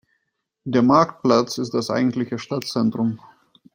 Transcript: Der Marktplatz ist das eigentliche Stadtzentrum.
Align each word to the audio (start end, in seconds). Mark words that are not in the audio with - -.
Der 0.63 0.81
Marktplatz 0.81 1.59
ist 1.59 1.75
das 1.75 1.91
eigentliche 1.91 2.39
Stadtzentrum. 2.39 3.19